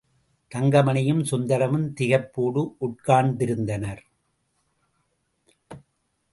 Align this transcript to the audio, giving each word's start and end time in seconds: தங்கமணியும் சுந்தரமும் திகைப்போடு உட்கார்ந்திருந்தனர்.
தங்கமணியும் 0.51 1.21
சுந்தரமும் 1.23 1.85
திகைப்போடு 1.99 2.63
உட்கார்ந்திருந்தனர். 2.79 4.01